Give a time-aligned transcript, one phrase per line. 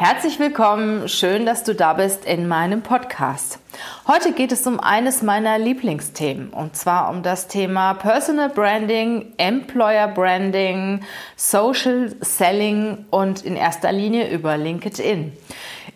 [0.00, 3.58] Herzlich willkommen, schön, dass du da bist in meinem Podcast.
[4.06, 10.06] Heute geht es um eines meiner Lieblingsthemen und zwar um das Thema Personal Branding, Employer
[10.06, 11.00] Branding,
[11.34, 15.32] Social Selling und in erster Linie über LinkedIn.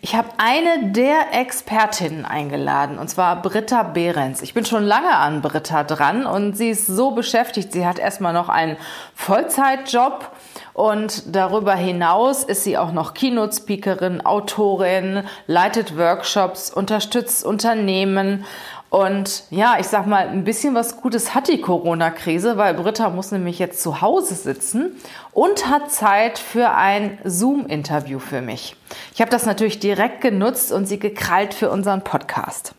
[0.01, 4.41] Ich habe eine der Expertinnen eingeladen, und zwar Britta Behrens.
[4.41, 7.71] Ich bin schon lange an Britta dran und sie ist so beschäftigt.
[7.71, 8.75] Sie hat erstmal noch einen
[9.15, 10.29] Vollzeitjob
[10.73, 18.45] und darüber hinaus ist sie auch noch Keynote-Speakerin, Autorin, leitet Workshops, unterstützt Unternehmen
[18.93, 23.31] und ja, ich sag mal, ein bisschen was Gutes hat die Corona-Krise, weil Britta muss
[23.31, 24.91] nämlich jetzt zu Hause sitzen
[25.31, 28.75] und hat Zeit für ein Zoom-Interview für mich.
[29.15, 32.75] Ich habe das natürlich direkt genutzt und sie gekrallt für unseren Podcast.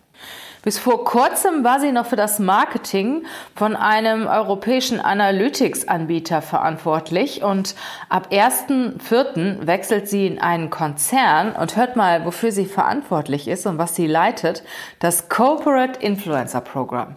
[0.65, 7.75] Bis vor kurzem war sie noch für das Marketing von einem europäischen Analytics-Anbieter verantwortlich und
[8.09, 9.67] ab 1.4.
[9.67, 14.07] wechselt sie in einen Konzern und hört mal, wofür sie verantwortlich ist und was sie
[14.07, 14.63] leitet,
[15.01, 17.17] das Corporate Influencer Program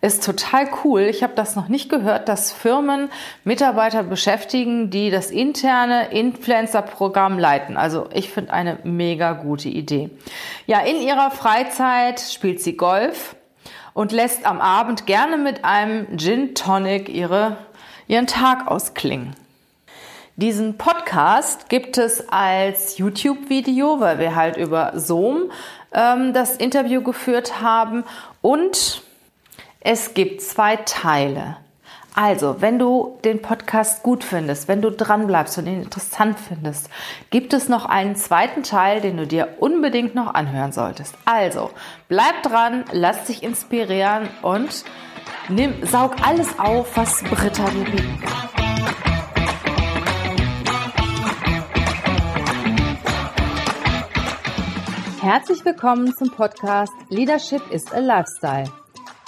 [0.00, 1.02] ist total cool.
[1.02, 3.10] Ich habe das noch nicht gehört, dass Firmen
[3.44, 7.76] Mitarbeiter beschäftigen, die das interne Influencer-Programm leiten.
[7.76, 10.10] Also ich finde eine mega gute Idee.
[10.66, 13.34] Ja, in ihrer Freizeit spielt sie Golf
[13.92, 17.56] und lässt am Abend gerne mit einem Gin Tonic ihre,
[18.06, 19.34] ihren Tag ausklingen.
[20.36, 25.50] Diesen Podcast gibt es als YouTube-Video, weil wir halt über Zoom
[25.92, 28.04] ähm, das Interview geführt haben
[28.40, 29.02] und
[29.80, 31.56] es gibt zwei Teile.
[32.14, 36.90] Also, wenn du den Podcast gut findest, wenn du dran bleibst und ihn interessant findest,
[37.30, 41.14] gibt es noch einen zweiten Teil, den du dir unbedingt noch anhören solltest.
[41.26, 41.70] Also,
[42.08, 44.84] bleib dran, lass dich inspirieren und
[45.48, 48.48] nimm, saug alles auf, was Britta dir bieten kann.
[55.20, 58.64] Herzlich willkommen zum Podcast Leadership is a Lifestyle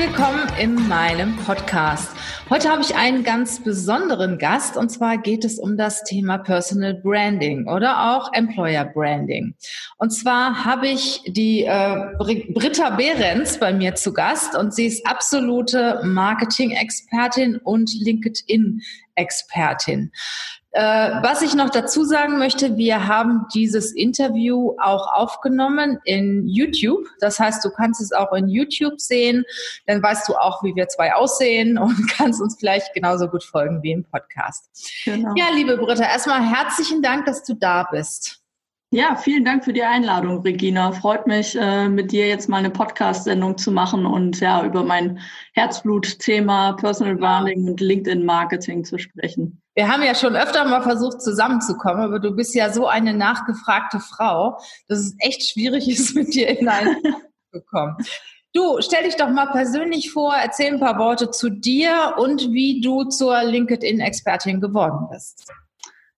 [0.00, 2.08] Willkommen in meinem Podcast.
[2.48, 6.94] Heute habe ich einen ganz besonderen Gast und zwar geht es um das Thema Personal
[6.94, 9.54] Branding oder auch Employer Branding.
[9.98, 15.06] Und zwar habe ich die äh, Britta Behrens bei mir zu Gast und sie ist
[15.06, 20.12] absolute Marketing-Expertin und LinkedIn-Expertin.
[20.72, 27.08] Äh, was ich noch dazu sagen möchte, wir haben dieses Interview auch aufgenommen in YouTube.
[27.18, 29.44] Das heißt, du kannst es auch in YouTube sehen.
[29.86, 33.82] Dann weißt du auch, wie wir zwei aussehen und kannst uns vielleicht genauso gut folgen
[33.82, 34.70] wie im Podcast.
[35.04, 35.34] Genau.
[35.36, 38.40] Ja, liebe Britta, erstmal herzlichen Dank, dass du da bist.
[38.92, 40.90] Ja, vielen Dank für die Einladung, Regina.
[40.90, 45.20] Freut mich, äh, mit dir jetzt mal eine Podcast-Sendung zu machen und ja, über mein
[45.52, 49.62] Herzblut-Thema Personal Branding und LinkedIn-Marketing zu sprechen.
[49.80, 53.98] Wir haben ja schon öfter mal versucht, zusammenzukommen, aber du bist ja so eine nachgefragte
[53.98, 54.58] Frau,
[54.88, 56.96] dass es echt schwierig ist, mit dir in einen
[57.50, 57.96] zu kommen.
[58.52, 62.82] Du, stell dich doch mal persönlich vor, erzähl ein paar Worte zu dir und wie
[62.82, 65.50] du zur LinkedIn-Expertin geworden bist.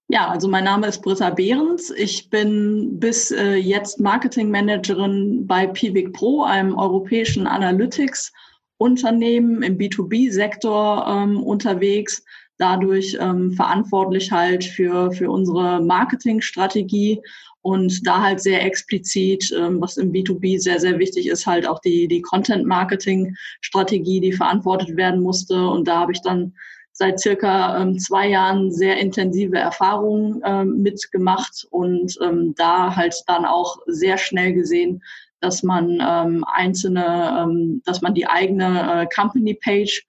[0.08, 1.92] Ja, also mein Name ist Britta Behrens.
[1.92, 11.06] Ich bin bis äh, jetzt Marketing Managerin bei Pivik Pro, einem europäischen Analytics-Unternehmen im B2B-Sektor
[11.06, 12.24] ähm, unterwegs.
[12.58, 17.20] Dadurch ähm, verantwortlich halt für, für unsere Marketingstrategie
[17.62, 21.80] und da halt sehr explizit, ähm, was im B2B sehr, sehr wichtig ist, halt auch
[21.80, 25.68] die, die Content-Marketing-Strategie, die verantwortet werden musste.
[25.68, 26.54] Und da habe ich dann
[26.92, 33.44] seit circa ähm, zwei Jahren sehr intensive Erfahrungen ähm, mitgemacht und ähm, da halt dann
[33.44, 35.02] auch sehr schnell gesehen,
[35.40, 40.04] dass man ähm, einzelne, ähm, dass man die eigene äh, Company Page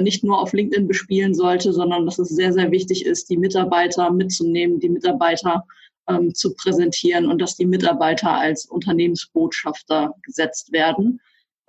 [0.00, 4.12] nicht nur auf LinkedIn bespielen sollte, sondern dass es sehr, sehr wichtig ist, die Mitarbeiter
[4.12, 5.64] mitzunehmen, die Mitarbeiter
[6.08, 11.20] ähm, zu präsentieren und dass die Mitarbeiter als Unternehmensbotschafter gesetzt werden.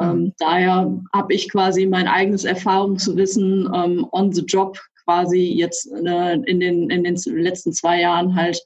[0.01, 0.33] Ähm, mhm.
[0.39, 6.59] daher habe ich quasi mein eigenes Erfahrungswissen ähm, on the job quasi jetzt äh, in,
[6.59, 8.59] den, in den letzten zwei Jahren halt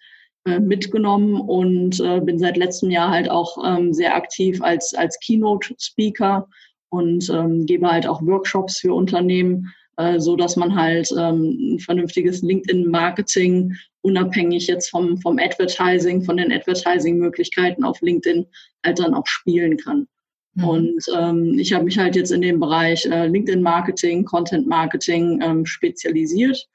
[0.46, 5.20] äh, mitgenommen und äh, bin seit letztem Jahr halt auch ähm, sehr aktiv als, als
[5.20, 6.48] Keynote-Speaker
[6.90, 11.80] und ähm, gebe halt auch Workshops für Unternehmen äh, so dass man halt ähm, ein
[11.80, 18.46] vernünftiges LinkedIn-Marketing unabhängig jetzt vom, vom Advertising, von den Advertising-Möglichkeiten auf LinkedIn
[18.86, 20.08] halt dann auch spielen kann.
[20.54, 20.64] Mhm.
[20.64, 26.68] Und ähm, ich habe mich halt jetzt in dem Bereich äh, LinkedIn-Marketing, Content-Marketing ähm, spezialisiert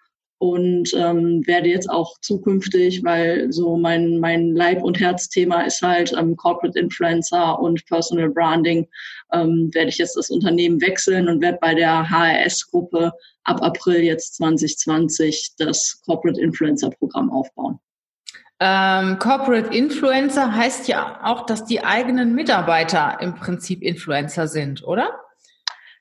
[0.43, 6.12] und ähm, werde jetzt auch zukünftig, weil so mein, mein Leib- und Herzthema ist halt
[6.19, 8.89] ähm, Corporate Influencer und Personal Branding,
[9.33, 13.12] ähm, werde ich jetzt das Unternehmen wechseln und werde bei der HRS-Gruppe
[13.44, 17.79] ab April jetzt 2020 das Corporate Influencer Programm aufbauen.
[18.59, 25.09] Ähm, Corporate Influencer heißt ja auch, dass die eigenen Mitarbeiter im Prinzip Influencer sind, oder?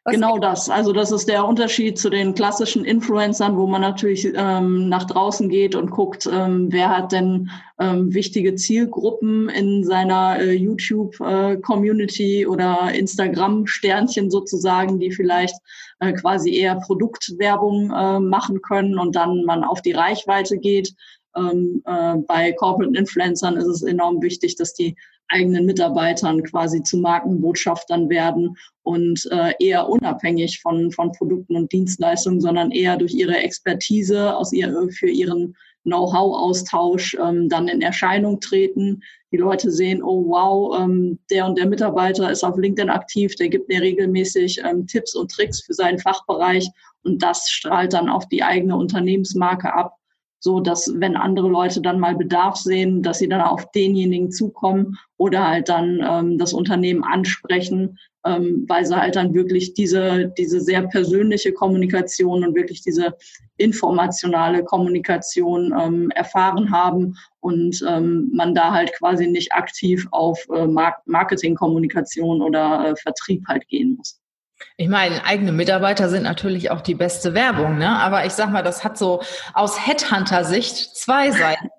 [0.03, 0.68] Was genau das.
[0.68, 5.48] Also das ist der Unterschied zu den klassischen Influencern, wo man natürlich ähm, nach draußen
[5.48, 12.45] geht und guckt, ähm, wer hat denn ähm, wichtige Zielgruppen in seiner äh, YouTube-Community äh,
[12.48, 15.56] oder Instagram-Sternchen sozusagen, die vielleicht
[16.00, 20.95] äh, quasi eher Produktwerbung äh, machen können und dann man auf die Reichweite geht.
[21.36, 24.95] Ähm, äh, bei Corporate Influencern ist es enorm wichtig, dass die
[25.31, 32.42] eigenen Mitarbeitern quasi zu Markenbotschaftern werden und äh, eher unabhängig von, von Produkten und Dienstleistungen,
[32.42, 39.01] sondern eher durch ihre Expertise aus ihr, für ihren Know-how-Austausch ähm, dann in Erscheinung treten.
[39.31, 43.50] Die Leute sehen, oh wow, ähm, der und der Mitarbeiter ist auf LinkedIn aktiv, der
[43.50, 46.69] gibt mir regelmäßig ähm, Tipps und Tricks für seinen Fachbereich
[47.04, 49.95] und das strahlt dann auf die eigene Unternehmensmarke ab
[50.42, 54.98] so dass wenn andere Leute dann mal Bedarf sehen, dass sie dann auf denjenigen zukommen
[55.18, 60.60] oder halt dann ähm, das Unternehmen ansprechen, ähm, weil sie halt dann wirklich diese, diese
[60.60, 63.16] sehr persönliche Kommunikation und wirklich diese
[63.58, 70.66] informationale Kommunikation ähm, erfahren haben und ähm, man da halt quasi nicht aktiv auf äh,
[71.06, 74.20] Marketingkommunikation oder äh, Vertrieb halt gehen muss.
[74.77, 77.89] Ich meine, eigene Mitarbeiter sind natürlich auch die beste Werbung, ne?
[78.00, 79.21] Aber ich sag mal, das hat so
[79.53, 81.69] aus Headhunter-Sicht zwei Seiten.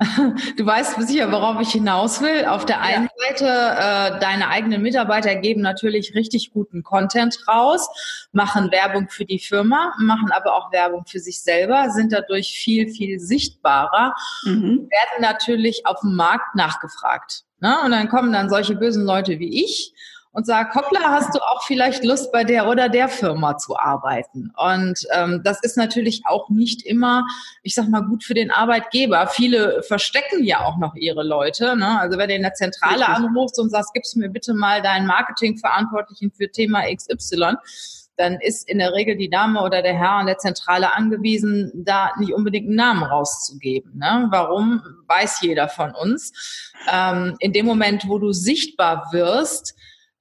[0.56, 2.46] Du weißt sicher, worauf ich hinaus will.
[2.46, 3.28] Auf der einen ja.
[3.28, 7.88] Seite, äh, deine eigenen Mitarbeiter geben natürlich richtig guten Content raus,
[8.32, 12.88] machen Werbung für die Firma, machen aber auch Werbung für sich selber, sind dadurch viel,
[12.88, 14.14] viel sichtbarer,
[14.44, 14.88] mhm.
[14.90, 17.44] werden natürlich auf dem Markt nachgefragt.
[17.60, 17.76] Ne?
[17.84, 19.94] Und dann kommen dann solche bösen Leute wie ich
[20.34, 24.52] und sag, hoppla, hast du auch vielleicht Lust bei der oder der Firma zu arbeiten?
[24.56, 27.24] Und ähm, das ist natürlich auch nicht immer,
[27.62, 29.28] ich sag mal, gut für den Arbeitgeber.
[29.28, 31.76] Viele verstecken ja auch noch ihre Leute.
[31.76, 32.00] Ne?
[32.00, 36.32] Also wenn du in der Zentrale anrufst und sagst, gibst mir bitte mal deinen Marketingverantwortlichen
[36.32, 37.54] für Thema XY,
[38.16, 42.10] dann ist in der Regel die Dame oder der Herr an der Zentrale angewiesen, da
[42.18, 43.98] nicht unbedingt einen Namen rauszugeben.
[43.98, 44.26] Ne?
[44.30, 46.32] Warum, weiß jeder von uns.
[46.92, 49.76] Ähm, in dem Moment, wo du sichtbar wirst,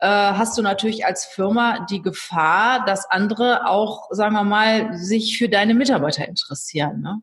[0.08, 5.50] hast du natürlich als Firma die Gefahr, dass andere auch, sagen wir mal, sich für
[5.50, 7.02] deine Mitarbeiter interessieren.
[7.02, 7.22] Ne?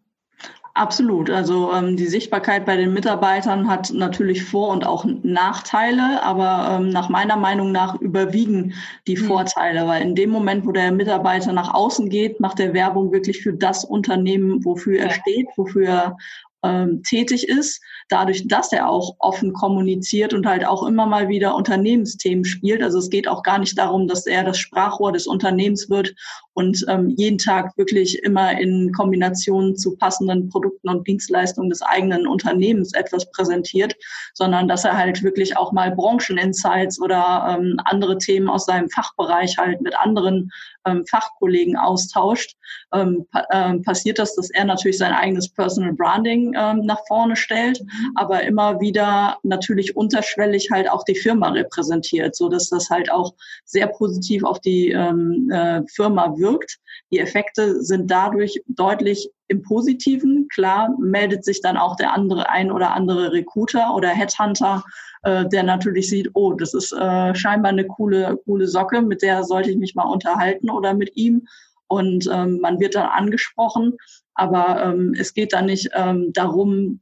[0.75, 1.31] Absolut.
[1.31, 6.91] Also ähm, die Sichtbarkeit bei den Mitarbeitern hat natürlich Vor- und auch Nachteile, aber ähm,
[6.91, 8.75] nach meiner Meinung nach überwiegen
[9.06, 9.25] die mhm.
[9.26, 13.43] Vorteile, weil in dem Moment, wo der Mitarbeiter nach außen geht, macht er Werbung wirklich
[13.43, 16.17] für das Unternehmen, wofür er steht, wofür er
[16.62, 21.55] ähm, tätig ist, dadurch, dass er auch offen kommuniziert und halt auch immer mal wieder
[21.55, 22.83] Unternehmensthemen spielt.
[22.83, 26.15] Also es geht auch gar nicht darum, dass er das Sprachrohr des Unternehmens wird
[26.53, 32.27] und ähm, jeden Tag wirklich immer in Kombination zu passenden Produkten und Dienstleistungen des eigenen
[32.27, 33.95] Unternehmens etwas präsentiert,
[34.35, 39.57] sondern dass er halt wirklich auch mal Brancheninsights oder ähm, andere Themen aus seinem Fachbereich
[39.57, 40.50] halt mit anderen
[40.87, 42.57] ähm, Fachkollegen austauscht.
[42.93, 47.37] Ähm, pa äh, passiert das, dass er natürlich sein eigenes Personal Branding ähm, nach vorne
[47.37, 47.81] stellt,
[48.15, 53.35] aber immer wieder natürlich unterschwellig halt auch die Firma repräsentiert, so dass das halt auch
[53.65, 56.79] sehr positiv auf die ähm, äh, Firma wirkt.
[57.11, 60.49] Die Effekte sind dadurch deutlich im Positiven.
[60.49, 64.85] Klar meldet sich dann auch der andere ein oder andere Recruiter oder Headhunter,
[65.23, 69.42] äh, der natürlich sieht, oh, das ist äh, scheinbar eine coole, coole Socke, mit der
[69.42, 71.49] sollte ich mich mal unterhalten oder mit ihm.
[71.88, 73.97] Und ähm, man wird dann angesprochen,
[74.35, 77.00] aber ähm, es geht dann nicht ähm, darum,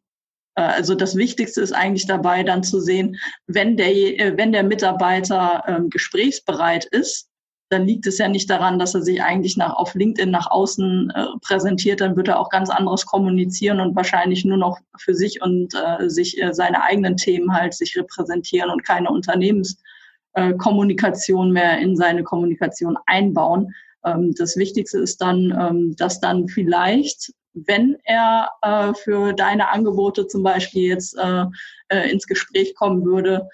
[0.54, 4.62] äh, also das Wichtigste ist eigentlich dabei, dann zu sehen, wenn der, äh, wenn der
[4.62, 7.28] Mitarbeiter ähm, gesprächsbereit ist,
[7.70, 11.12] dann liegt es ja nicht daran, dass er sich eigentlich nach, auf LinkedIn nach außen
[11.14, 15.42] äh, präsentiert, dann wird er auch ganz anderes kommunizieren und wahrscheinlich nur noch für sich
[15.42, 21.78] und äh, sich äh, seine eigenen Themen halt sich repräsentieren und keine Unternehmenskommunikation äh, mehr
[21.78, 23.74] in seine Kommunikation einbauen.
[24.04, 30.26] Ähm, das Wichtigste ist dann, ähm, dass dann vielleicht, wenn er äh, für deine Angebote
[30.26, 31.44] zum Beispiel jetzt äh,
[31.88, 33.46] äh, ins Gespräch kommen würde,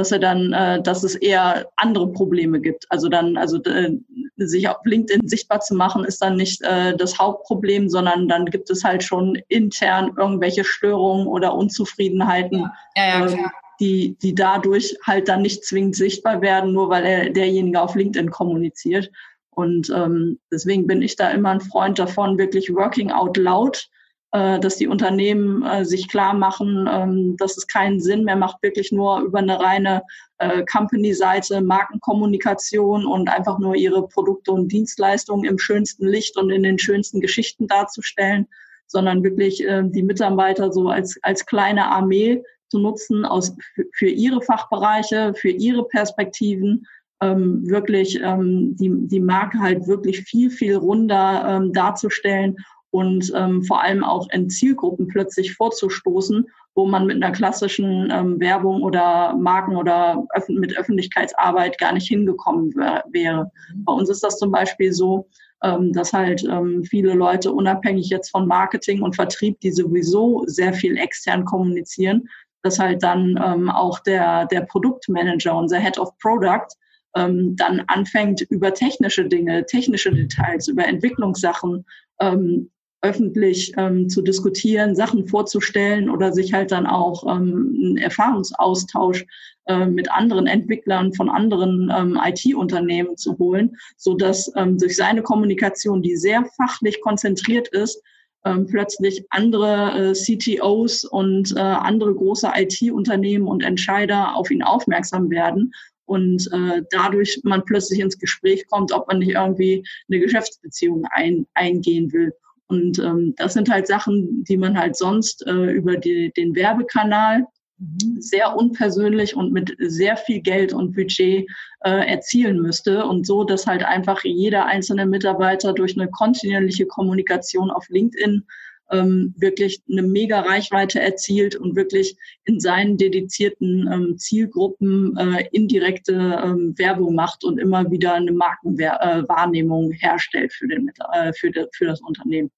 [0.00, 2.86] dass er dann, äh, dass es eher andere Probleme gibt.
[2.88, 3.98] Also dann, also äh,
[4.38, 8.70] sich auf LinkedIn sichtbar zu machen, ist dann nicht äh, das Hauptproblem, sondern dann gibt
[8.70, 12.72] es halt schon intern irgendwelche Störungen oder Unzufriedenheiten, ja.
[12.96, 17.80] Ja, äh, die, die dadurch halt dann nicht zwingend sichtbar werden, nur weil er derjenige
[17.80, 19.10] auf LinkedIn kommuniziert.
[19.50, 23.86] Und ähm, deswegen bin ich da immer ein Freund davon, wirklich working out loud
[24.32, 28.92] dass die Unternehmen äh, sich klar machen, ähm, dass es keinen Sinn mehr macht, wirklich
[28.92, 30.02] nur über eine reine
[30.38, 36.62] äh, Company-Seite, Markenkommunikation und einfach nur ihre Produkte und Dienstleistungen im schönsten Licht und in
[36.62, 38.46] den schönsten Geschichten darzustellen,
[38.86, 43.54] sondern wirklich die Mitarbeiter so als, als kleine Armee zu nutzen aus,
[43.92, 46.86] für ihre Fachbereiche, für ihre Perspektiven,
[47.20, 52.56] ähm, wirklich ähm, die, die Marke halt wirklich viel, viel runder ähm, darzustellen
[52.90, 58.40] und ähm, vor allem auch in Zielgruppen plötzlich vorzustoßen, wo man mit einer klassischen ähm,
[58.40, 63.50] Werbung oder Marken oder öff mit Öffentlichkeitsarbeit gar nicht hingekommen wäre.
[63.84, 65.28] Bei uns ist das zum Beispiel so,
[65.62, 70.72] ähm, dass halt ähm, viele Leute unabhängig jetzt von Marketing und Vertrieb, die sowieso sehr
[70.72, 72.28] viel extern kommunizieren,
[72.62, 76.68] dass halt dann ähm, auch der, der Produktmanager, unser Head of Product,
[77.16, 81.84] ähm, dann anfängt, über technische Dinge, technische Details, über Entwicklungssachen
[82.20, 82.70] ähm,
[83.02, 89.24] öffentlich ähm, zu diskutieren, Sachen vorzustellen oder sich halt dann auch ähm, einen Erfahrungsaustausch
[89.66, 95.22] äh, mit anderen Entwicklern von anderen ähm, IT-Unternehmen zu holen, so dass ähm, durch seine
[95.22, 98.02] Kommunikation, die sehr fachlich konzentriert ist,
[98.44, 105.30] ähm, plötzlich andere äh, CTOs und äh, andere große IT-Unternehmen und Entscheider auf ihn aufmerksam
[105.30, 105.72] werden
[106.06, 111.46] und äh, dadurch man plötzlich ins Gespräch kommt, ob man nicht irgendwie eine Geschäftsbeziehung ein,
[111.54, 112.32] eingehen will.
[112.70, 117.46] Und ähm, das sind halt Sachen, die man halt sonst äh, über die, den Werbekanal
[117.78, 118.20] mhm.
[118.20, 121.50] sehr unpersönlich und mit sehr viel Geld und Budget
[121.84, 123.04] äh, erzielen müsste.
[123.06, 128.44] Und so, dass halt einfach jeder einzelne Mitarbeiter durch eine kontinuierliche Kommunikation auf LinkedIn
[128.90, 136.40] ähm, wirklich eine mega Reichweite erzielt und wirklich in seinen dedizierten ähm, Zielgruppen äh, indirekte
[136.44, 141.66] ähm, Werbung macht und immer wieder eine Markenwahrnehmung äh, herstellt für, den, äh, für, de,
[141.72, 142.50] für das Unternehmen.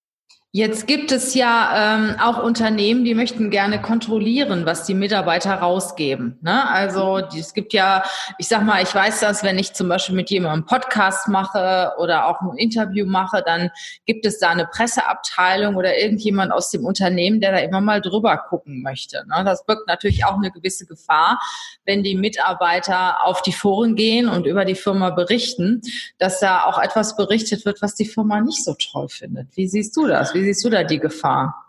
[0.55, 6.39] Jetzt gibt es ja ähm, auch Unternehmen, die möchten gerne kontrollieren, was die Mitarbeiter rausgeben.
[6.43, 6.69] Ne?
[6.69, 8.03] Also die, es gibt ja,
[8.37, 11.93] ich sag mal, ich weiß das, wenn ich zum Beispiel mit jemandem einen Podcast mache
[11.97, 13.71] oder auch ein Interview mache, dann
[14.05, 18.37] gibt es da eine Presseabteilung oder irgendjemand aus dem Unternehmen, der da immer mal drüber
[18.37, 19.25] gucken möchte.
[19.29, 19.45] Ne?
[19.47, 21.41] Das birgt natürlich auch eine gewisse Gefahr,
[21.87, 25.81] wenn die Mitarbeiter auf die Foren gehen und über die Firma berichten,
[26.19, 29.49] dass da auch etwas berichtet wird, was die Firma nicht so toll findet.
[29.57, 30.35] Wie siehst du das?
[30.35, 31.63] Wie wie siehst du da die Gefahr?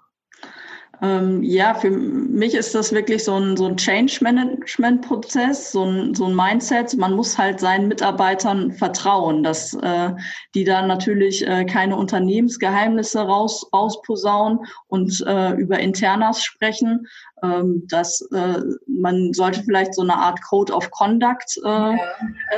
[1.03, 6.27] Ähm, ja, für mich ist das wirklich so ein, so ein Change-Management-Prozess, so ein, so
[6.27, 6.95] ein Mindset.
[6.95, 10.11] Man muss halt seinen Mitarbeitern vertrauen, dass äh,
[10.55, 17.05] die da natürlich äh, keine Unternehmensgeheimnisse raus, rausposaunen und äh, über Internas sprechen.
[17.43, 21.97] Ähm, dass äh, man sollte vielleicht so eine Art Code of Conduct äh, ja.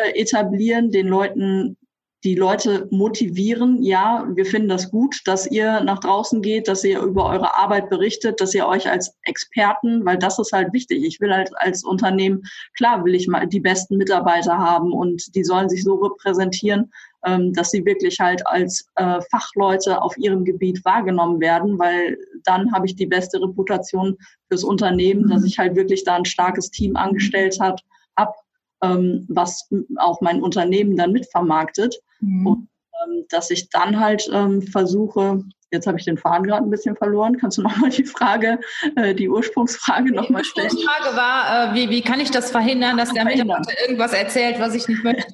[0.03, 1.77] Äh, etablieren, den Leuten
[2.25, 6.99] die Leute motivieren, ja, wir finden das gut, dass ihr nach draußen geht, dass ihr
[6.99, 11.03] über eure Arbeit berichtet, dass ihr euch als Experten, weil das ist halt wichtig.
[11.03, 12.41] Ich will halt als Unternehmen,
[12.75, 16.91] klar will ich mal die besten Mitarbeiter haben und die sollen sich so repräsentieren,
[17.27, 22.71] ähm, dass sie wirklich halt als äh, Fachleute auf ihrem Gebiet wahrgenommen werden, weil dann
[22.73, 24.17] habe ich die beste Reputation
[24.49, 25.47] fürs Unternehmen, dass mhm.
[25.47, 27.83] ich halt wirklich da ein starkes Team angestellt hat,
[28.15, 28.33] ab
[28.81, 31.95] ähm, was auch mein Unternehmen dann mitvermarktet.
[32.19, 32.47] Mhm.
[32.47, 32.69] Und
[33.05, 36.95] ähm, dass ich dann halt ähm, versuche, jetzt habe ich den Faden gerade ein bisschen
[36.95, 37.37] verloren.
[37.37, 38.59] Kannst du nochmal die Frage,
[38.95, 40.69] äh, die Ursprungsfrage nochmal stellen?
[40.69, 44.59] Die Ursprungsfrage war, äh, wie, wie kann ich das verhindern, dass der Mitarbeiter irgendwas erzählt,
[44.59, 45.33] was ich nicht möchte?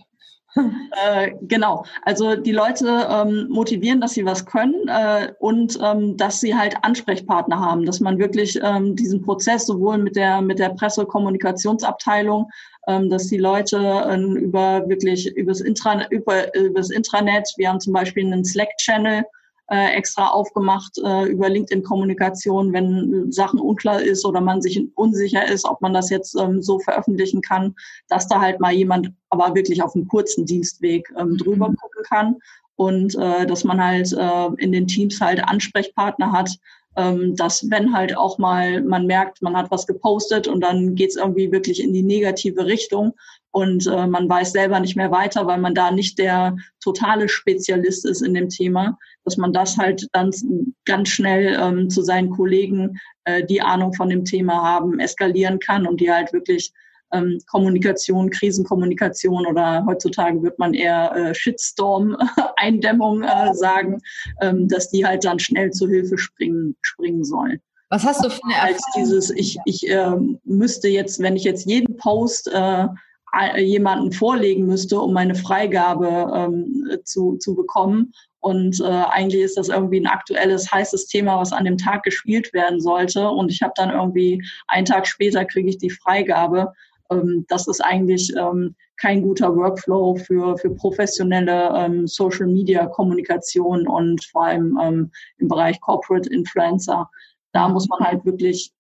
[1.04, 6.42] Äh, genau, also die Leute ähm, motivieren, dass sie was können äh, und ähm, dass
[6.42, 10.70] sie halt Ansprechpartner haben, dass man wirklich ähm, diesen Prozess sowohl mit der mit der
[10.70, 12.50] Pressekommunikationsabteilung,
[12.88, 17.94] ähm, dass die Leute äh, über wirklich übers, Intra, über, übers Intranet, wir haben zum
[17.94, 19.24] Beispiel einen Slack-Channel,
[19.72, 25.66] äh, extra aufgemacht äh, über LinkedIn-Kommunikation, wenn Sachen unklar ist oder man sich unsicher ist,
[25.66, 27.74] ob man das jetzt ähm, so veröffentlichen kann,
[28.10, 31.78] dass da halt mal jemand aber wirklich auf einem kurzen Dienstweg ähm, drüber mhm.
[31.78, 32.36] gucken kann
[32.76, 36.58] und äh, dass man halt äh, in den Teams halt Ansprechpartner hat,
[36.98, 41.16] ähm, dass wenn halt auch mal man merkt, man hat was gepostet und dann geht's
[41.16, 43.14] irgendwie wirklich in die negative Richtung
[43.52, 48.06] und äh, man weiß selber nicht mehr weiter, weil man da nicht der totale Spezialist
[48.06, 50.32] ist in dem Thema, dass man das halt dann
[50.86, 55.86] ganz schnell ähm, zu seinen Kollegen, äh, die Ahnung von dem Thema haben, eskalieren kann
[55.86, 56.72] und die halt wirklich
[57.12, 64.00] ähm, Kommunikation, Krisenkommunikation oder heutzutage wird man eher äh, Shitstorm-Eindämmung äh, sagen,
[64.42, 67.60] ähm, dass die halt dann schnell zur Hilfe springen, springen sollen.
[67.90, 68.74] Was hast du für eine Erfahrung?
[68.74, 70.16] Als dieses, ich, ich äh,
[70.46, 72.88] müsste jetzt, wenn ich jetzt jeden Post äh,
[73.58, 78.14] jemanden vorlegen müsste, um meine Freigabe ähm, zu, zu bekommen.
[78.40, 82.54] Und äh, eigentlich ist das irgendwie ein aktuelles, heißes Thema, was an dem Tag gespielt
[82.54, 83.30] werden sollte.
[83.30, 86.74] Und ich habe dann irgendwie einen Tag später kriege ich die Freigabe.
[87.12, 93.88] Ähm, das ist eigentlich ähm, kein guter Workflow für, für professionelle ähm, Social Media Kommunikation
[93.88, 97.10] und vor allem im Bereich Corporate Influencer.
[97.52, 98.72] Da muss man halt wirklich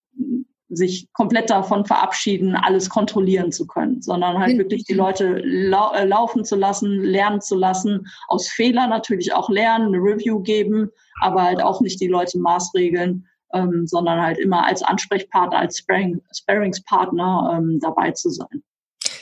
[0.72, 6.06] sich komplett davon verabschieden, alles kontrollieren zu können, sondern halt wirklich die Leute lau äh,
[6.06, 10.90] laufen zu lassen, lernen zu lassen, aus Fehlern natürlich auch lernen, eine Review geben,
[11.22, 16.22] aber halt auch nicht die Leute maßregeln, ähm, sondern halt immer als Ansprechpartner, als Sparring,
[16.36, 18.64] Sparringspartner ähm, dabei zu sein.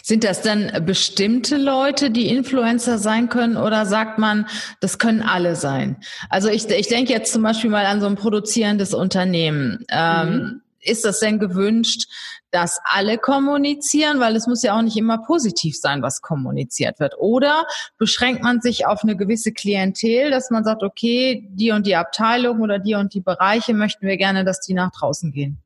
[0.04, 4.48] Sind das dann bestimmte Leute, die Influencer sein können oder sagt man,
[4.82, 5.98] das können alle sein?
[6.30, 9.86] Also ich, ich denke jetzt zum Beispiel mal an so ein produzierendes Unternehmen.
[9.90, 10.62] Ähm, mhm.
[10.82, 12.08] Ist das denn gewünscht,
[12.52, 14.20] dass alle kommunizieren?
[14.20, 17.16] Weil es muss ja auch nicht immer positiv sein, was kommuniziert wird.
[17.18, 17.66] Oder
[17.98, 22.62] beschränkt man sich auf eine gewisse Klientel, dass man sagt, okay, die und die Abteilung
[22.62, 25.62] oder die und die Bereiche möchten wir gerne, dass die nach draußen gehen?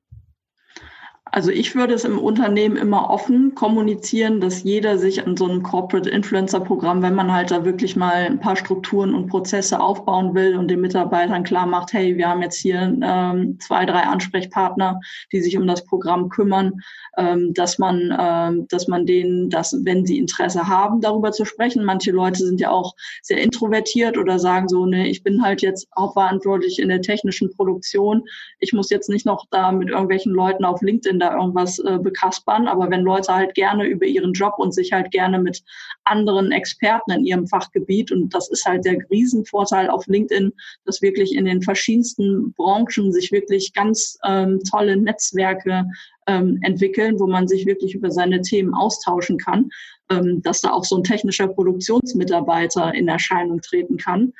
[1.36, 5.64] Also ich würde es im Unternehmen immer offen kommunizieren, dass jeder sich an so einem
[5.64, 10.36] Corporate Influencer Programm, wenn man halt da wirklich mal ein paar Strukturen und Prozesse aufbauen
[10.36, 15.00] will und den Mitarbeitern klar macht, hey, wir haben jetzt hier ähm, zwei, drei Ansprechpartner,
[15.32, 16.74] die sich um das Programm kümmern,
[17.18, 21.84] ähm, dass man, ähm, dass man denen, dass wenn sie Interesse haben, darüber zu sprechen.
[21.84, 25.88] Manche Leute sind ja auch sehr introvertiert oder sagen so, ne, ich bin halt jetzt
[25.94, 28.26] auch verantwortlich in der technischen Produktion.
[28.60, 32.68] Ich muss jetzt nicht noch da mit irgendwelchen Leuten auf LinkedIn da irgendwas äh, bekaspern.
[32.68, 35.64] Aber wenn Leute halt gerne über ihren Job und sich halt gerne mit
[36.04, 40.52] anderen Experten in ihrem Fachgebiet, und das ist halt der Riesenvorteil auf LinkedIn,
[40.86, 45.86] dass wirklich in den verschiedensten Branchen sich wirklich ganz ähm, tolle Netzwerke
[46.28, 49.70] ähm, entwickeln, wo man sich wirklich über seine Themen austauschen kann,
[50.10, 54.34] ähm, dass da auch so ein technischer Produktionsmitarbeiter in Erscheinung treten kann.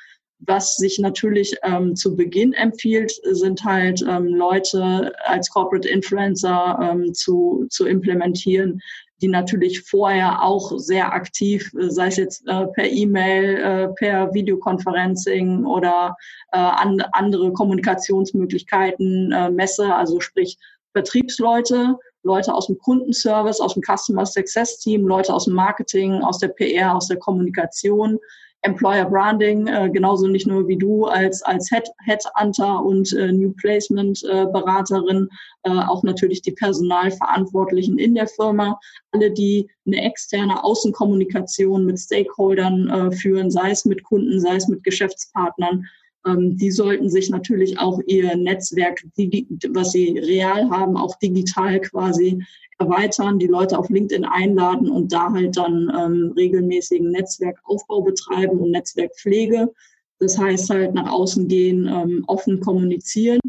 [0.46, 7.14] Was sich natürlich ähm, zu Beginn empfiehlt, sind halt ähm, Leute als Corporate Influencer ähm,
[7.14, 8.82] zu, zu implementieren,
[9.22, 14.34] die natürlich vorher auch sehr aktiv, äh, sei es jetzt äh, per E-Mail, äh, per
[14.34, 16.16] Videoconferencing oder
[16.52, 20.58] äh, an, andere Kommunikationsmöglichkeiten, äh, Messe, also sprich
[20.92, 26.40] Vertriebsleute, Leute aus dem Kundenservice, aus dem Customer Success Team, Leute aus dem Marketing, aus
[26.40, 28.20] der PR, aus der Kommunikation,
[28.64, 33.52] Employer Branding, äh, genauso nicht nur wie du als, als Head, Headhunter und äh, New
[33.52, 35.28] Placement äh, Beraterin,
[35.64, 38.80] äh, auch natürlich die Personalverantwortlichen in der Firma,
[39.12, 44.68] alle, die eine externe Außenkommunikation mit Stakeholdern äh, führen, sei es mit Kunden, sei es
[44.68, 45.86] mit Geschäftspartnern.
[46.26, 49.04] Ähm, die sollten sich natürlich auch ihr Netzwerk,
[49.70, 52.44] was sie real haben, auch digital quasi
[52.80, 58.72] erweitern, die Leute auf LinkedIn einladen und da halt dann ähm, regelmäßigen Netzwerkaufbau betreiben und
[58.72, 59.72] Netzwerkpflege.
[60.20, 63.40] Das heißt halt nach außen gehen, ähm, offen kommunizieren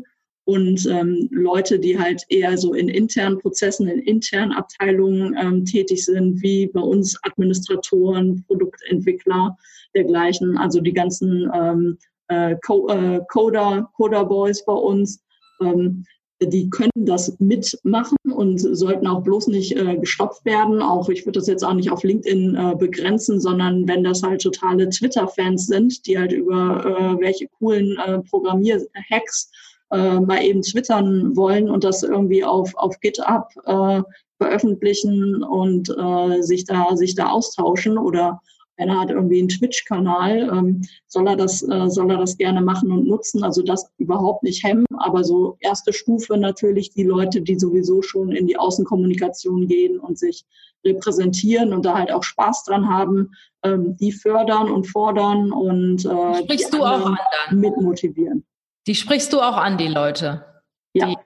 [0.44, 6.04] und ähm, Leute, die halt eher so in internen Prozessen, in internen Abteilungen ähm, tätig
[6.04, 9.56] sind, wie bei uns Administratoren, Produktentwickler,
[9.94, 11.98] dergleichen, also die ganzen ähm,
[12.34, 15.20] äh, äh, Coder, Coder Boys bei uns,
[15.60, 16.04] ähm,
[16.42, 20.82] die können das mitmachen und sollten auch bloß nicht äh, gestoppt werden.
[20.82, 24.42] Auch ich würde das jetzt auch nicht auf LinkedIn äh, begrenzen, sondern wenn das halt
[24.42, 29.50] totale Twitter-Fans sind, die halt über äh, welche coolen äh, Programmier-Hacks
[29.92, 34.02] äh, mal eben twittern wollen und das irgendwie auf, auf GitHub äh,
[34.38, 38.40] veröffentlichen und äh, sich da sich da austauschen oder
[38.76, 42.90] einer hat irgendwie einen Twitch-Kanal, ähm, soll er das, äh, soll er das gerne machen
[42.90, 43.44] und nutzen.
[43.44, 48.32] Also das überhaupt nicht hemmen, aber so erste Stufe natürlich die Leute, die sowieso schon
[48.32, 50.44] in die Außenkommunikation gehen und sich
[50.84, 53.32] repräsentieren und da halt auch Spaß dran haben,
[53.62, 57.60] ähm, die fördern und fordern und äh, sprichst du auch an dann.
[57.60, 58.44] mitmotivieren.
[58.86, 60.44] Die sprichst du auch an, die Leute.
[60.92, 61.06] Ja.
[61.06, 61.16] Die,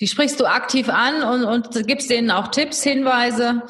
[0.00, 3.62] die sprichst du aktiv an und, und gibst denen auch Tipps, Hinweise.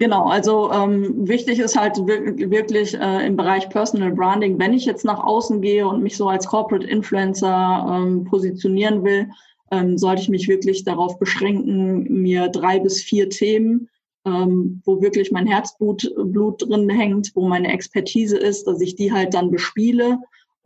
[0.00, 5.04] Genau, also ähm, wichtig ist halt wirklich äh, im Bereich Personal Branding, wenn ich jetzt
[5.04, 9.28] nach außen gehe und mich so als Corporate Influencer ähm, positionieren will,
[9.72, 13.88] ähm, sollte ich mich wirklich darauf beschränken, mir drei bis vier Themen,
[14.24, 19.12] ähm, wo wirklich mein Herzblut Blut drin hängt, wo meine Expertise ist, dass ich die
[19.12, 20.18] halt dann bespiele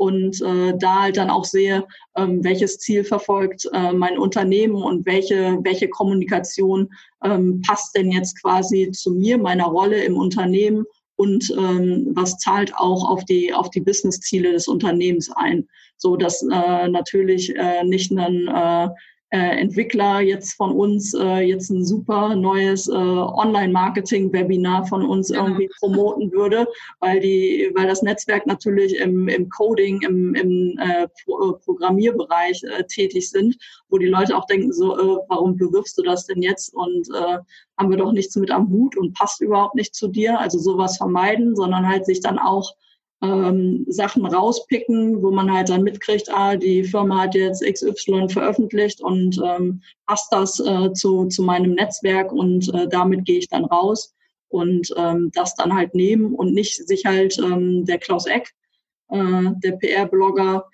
[0.03, 1.87] und äh, da halt dann auch sehe,
[2.17, 6.89] ähm, welches Ziel verfolgt äh, mein Unternehmen und welche, welche Kommunikation
[7.23, 12.75] ähm, passt denn jetzt quasi zu mir, meiner Rolle im Unternehmen und ähm, was zahlt
[12.75, 18.11] auch auf die auf die Businessziele des Unternehmens ein, so dass äh, natürlich äh, nicht
[18.11, 18.89] ein äh,
[19.37, 25.45] Entwickler jetzt von uns äh, jetzt ein super neues äh, Online-Marketing-Webinar von uns genau.
[25.45, 26.69] irgendwie promoten würde,
[27.01, 32.85] weil die, weil das Netzwerk natürlich im, im Coding, im, im äh, Pro Programmierbereich äh,
[32.85, 33.57] tätig sind,
[33.89, 37.39] wo die Leute auch denken so, äh, warum bewirbst du das denn jetzt und äh,
[37.79, 40.39] haben wir doch nichts mit am Hut und passt überhaupt nicht zu dir.
[40.39, 42.75] Also sowas vermeiden, sondern halt sich dann auch
[43.23, 49.01] ähm, Sachen rauspicken, wo man halt dann mitkriegt, ah, die Firma hat jetzt XY veröffentlicht
[49.01, 53.65] und ähm, passt das äh, zu, zu meinem Netzwerk und äh, damit gehe ich dann
[53.65, 54.15] raus
[54.49, 58.53] und ähm, das dann halt nehmen und nicht sich halt ähm, der Klaus Eck,
[59.09, 60.65] äh, der PR-Blogger,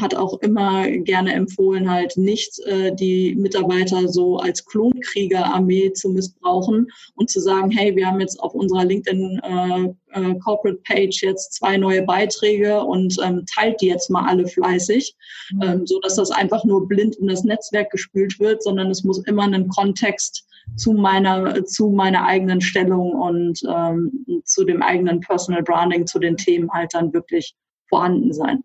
[0.00, 6.88] hat auch immer gerne empfohlen, halt nicht äh, die Mitarbeiter so als Klonkriegerarmee zu missbrauchen
[7.14, 11.54] und zu sagen, hey, wir haben jetzt auf unserer LinkedIn äh, äh, Corporate Page jetzt
[11.54, 15.14] zwei neue Beiträge und ähm, teilt die jetzt mal alle fleißig,
[15.52, 15.62] mhm.
[15.62, 19.18] ähm, so dass das einfach nur blind in das Netzwerk gespült wird, sondern es muss
[19.26, 25.62] immer einen Kontext zu meiner zu meiner eigenen Stellung und ähm, zu dem eigenen Personal
[25.62, 27.54] Branding, zu den Themen halt dann wirklich
[27.88, 28.62] vorhanden sein.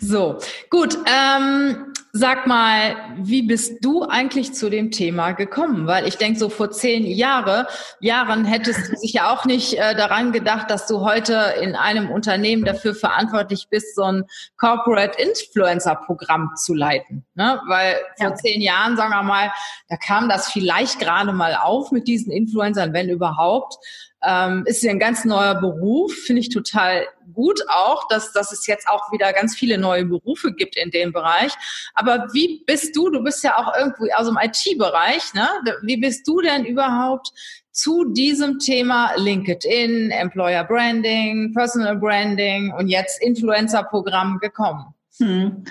[0.00, 0.38] So,
[0.70, 0.98] gut.
[1.06, 5.88] Ähm, sag mal, wie bist du eigentlich zu dem Thema gekommen?
[5.88, 7.66] Weil ich denke, so vor zehn Jahre,
[7.98, 12.64] Jahren hättest du sicher auch nicht äh, daran gedacht, dass du heute in einem Unternehmen
[12.64, 14.24] dafür verantwortlich bist, so ein
[14.58, 17.26] Corporate Influencer Programm zu leiten.
[17.34, 17.60] Ne?
[17.66, 18.28] Weil ja.
[18.28, 19.52] vor zehn Jahren, sagen wir mal,
[19.88, 23.76] da kam das vielleicht gerade mal auf mit diesen Influencern, wenn überhaupt
[24.24, 28.66] ähm, ist ja ein ganz neuer Beruf, finde ich total gut auch, dass, dass es
[28.66, 31.52] jetzt auch wieder ganz viele neue Berufe gibt in dem Bereich.
[31.94, 35.48] Aber wie bist du, du bist ja auch irgendwie aus dem IT-Bereich, ne?
[35.82, 37.32] Wie bist du denn überhaupt
[37.72, 44.94] zu diesem Thema LinkedIn, Employer Branding, Personal Branding und jetzt Influencer-Programm gekommen?
[45.18, 45.64] Hm.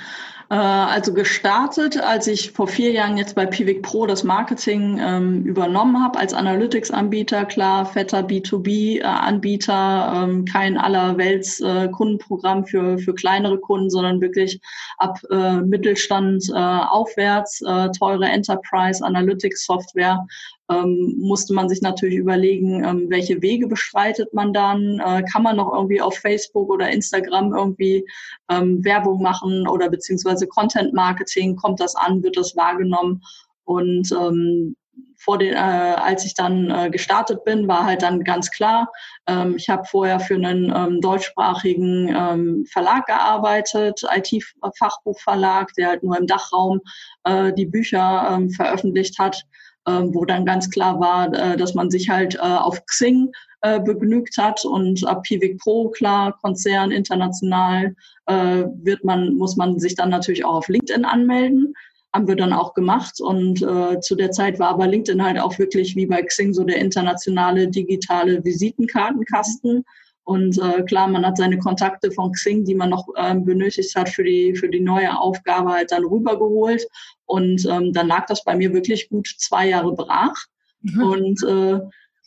[0.54, 5.44] Äh, also gestartet, als ich vor vier Jahren jetzt bei Pivik Pro das Marketing ähm,
[5.46, 13.58] übernommen habe als Analytics-Anbieter, klar, fetter B2B-Anbieter, ähm, kein allerwelts äh, Kundenprogramm für, für kleinere
[13.58, 14.60] Kunden, sondern wirklich
[15.00, 20.24] ab äh, Mittelstand äh, aufwärts, äh, teure Enterprise Analytics Software
[20.70, 25.00] ähm, musste man sich natürlich überlegen, ähm, welche Wege beschreitet man dann?
[25.00, 28.06] Äh, kann man noch irgendwie auf Facebook oder Instagram irgendwie
[28.50, 31.56] ähm, Werbung machen oder beziehungsweise Content Marketing?
[31.56, 32.24] Kommt das an?
[32.24, 33.22] Wird das wahrgenommen?
[33.66, 34.76] Und ähm,
[35.18, 38.92] vor den, äh, als ich dann äh, gestartet bin, war halt dann ganz klar,
[39.28, 46.18] ähm, ich habe vorher für einen ähm, deutschsprachigen ähm, Verlag gearbeitet, IT-Fachbuchverlag, der halt nur
[46.18, 46.82] im Dachraum
[47.24, 49.46] äh, die Bücher ähm, veröffentlicht hat
[49.86, 54.38] wo dann ganz klar war, äh, dass man sich halt äh, auf Xing äh, begnügt
[54.38, 60.46] hat und ab Pivik Pro, klar, Konzern, international, wird man, muss man sich dann natürlich
[60.46, 61.74] auch auf LinkedIn anmelden.
[62.14, 65.98] Haben wir dann auch gemacht und zu der Zeit war aber LinkedIn halt auch wirklich
[65.98, 69.84] wie bei Xing so der internationale digitale Visitenkartenkasten.
[70.26, 74.08] Und äh, klar, man hat seine Kontakte von Xing, die man noch ähm, benötigt hat
[74.08, 76.88] für die, für die neue Aufgabe, halt dann rübergeholt.
[77.26, 80.36] Und ähm, dann lag das bei mir wirklich gut zwei Jahre brach.
[80.82, 81.04] Mhm.
[81.04, 81.80] Und äh,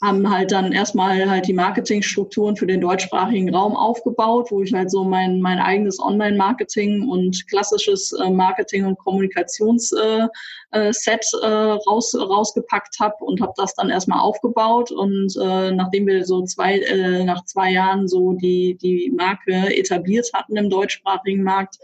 [0.02, 4.90] haben halt dann erstmal halt die Marketingstrukturen für den deutschsprachigen Raum aufgebaut, wo ich halt
[4.90, 10.30] so mein, mein eigenes Online-Marketing und klassisches äh, Marketing- und Kommunikationsset
[10.72, 11.46] äh, äh, äh,
[11.88, 14.90] raus, rausgepackt habe und habe das dann erstmal aufgebaut.
[14.90, 20.28] Und äh, nachdem wir so zwei, äh, nach zwei Jahren so die, die Marke etabliert
[20.34, 21.78] hatten im deutschsprachigen Markt,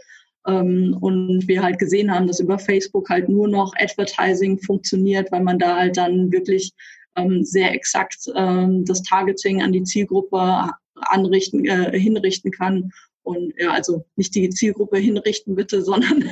[0.45, 5.59] und wir halt gesehen haben, dass über Facebook halt nur noch Advertising funktioniert, weil man
[5.59, 6.73] da halt dann wirklich
[7.15, 12.91] ähm, sehr exakt ähm, das Targeting an die Zielgruppe anrichten, äh, hinrichten kann.
[13.23, 16.29] Und ja, also nicht die Zielgruppe hinrichten bitte, sondern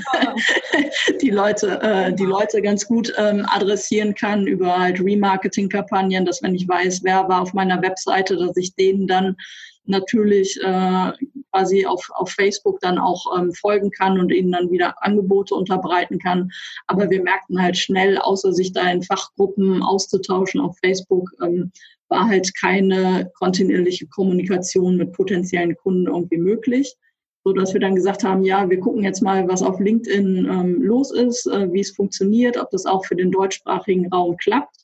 [1.21, 6.53] die Leute, äh, die Leute ganz gut ähm, adressieren kann über halt Remarketing-Kampagnen, dass wenn
[6.53, 9.37] ich weiß, wer war auf meiner Webseite, dass ich denen dann
[9.85, 11.11] natürlich äh,
[11.51, 16.19] quasi auf, auf Facebook dann auch ähm, folgen kann und ihnen dann wieder Angebote unterbreiten
[16.19, 16.49] kann.
[16.87, 21.71] Aber wir merkten halt schnell, außer sich da in Fachgruppen auszutauschen auf Facebook, ähm,
[22.09, 26.95] war halt keine kontinuierliche Kommunikation mit potenziellen Kunden irgendwie möglich
[27.43, 30.81] so dass wir dann gesagt haben, ja, wir gucken jetzt mal, was auf LinkedIn ähm,
[30.81, 34.80] los ist, äh, wie es funktioniert, ob das auch für den deutschsprachigen Raum klappt.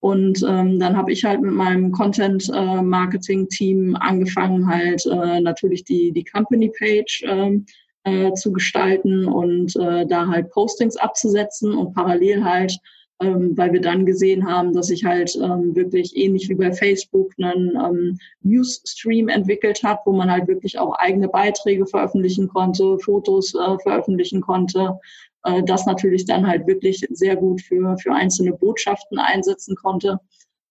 [0.00, 6.12] Und ähm, dann habe ich halt mit meinem Content-Marketing-Team äh, angefangen, halt äh, natürlich die,
[6.12, 7.66] die Company-Page ähm,
[8.04, 12.78] äh, zu gestalten und äh, da halt Postings abzusetzen und parallel halt,
[13.20, 17.32] ähm, weil wir dann gesehen haben, dass sich halt ähm, wirklich ähnlich wie bei Facebook
[17.38, 23.54] einen ähm, Newsstream entwickelt hat, wo man halt wirklich auch eigene Beiträge veröffentlichen konnte, Fotos
[23.54, 25.00] äh, veröffentlichen konnte,
[25.46, 30.20] äh, das natürlich dann halt wirklich sehr gut für, für einzelne Botschaften einsetzen konnte.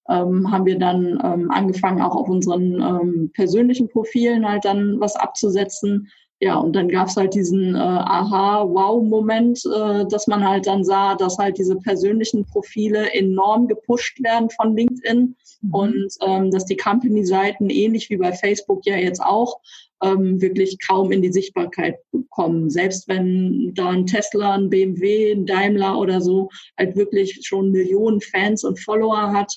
[0.07, 5.15] Ähm, haben wir dann ähm, angefangen, auch auf unseren ähm, persönlichen Profilen halt dann was
[5.15, 6.09] abzusetzen.
[6.41, 11.37] Ja, und dann gab's halt diesen äh, Aha-Wow-Moment, äh, dass man halt dann sah, dass
[11.37, 15.73] halt diese persönlichen Profile enorm gepusht werden von LinkedIn mhm.
[15.73, 19.61] und ähm, dass die Company-Seiten ähnlich wie bei Facebook ja jetzt auch
[20.03, 21.95] ähm, wirklich kaum in die Sichtbarkeit
[22.29, 22.69] kommen.
[22.69, 28.19] Selbst wenn da ein Tesla, ein BMW, ein Daimler oder so halt wirklich schon Millionen
[28.19, 29.53] Fans und Follower hat,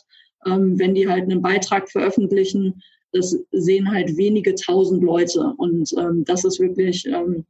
[0.47, 2.81] ähm, wenn die halt einen Beitrag veröffentlichen,
[3.13, 5.55] das sehen halt wenige tausend Leute.
[5.57, 7.45] Und ähm, das ist wirklich ähm,